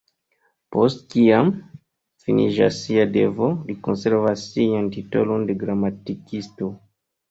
Post 0.75 1.03
kiam, 1.15 1.51
finiĝas 2.25 2.81
sia 2.87 3.05
devo, 3.19 3.53
li 3.71 3.79
konservas 3.91 4.49
sian 4.57 4.93
titolon 5.01 5.49
de 5.53 5.63
"Gramatikisto". 5.65 6.77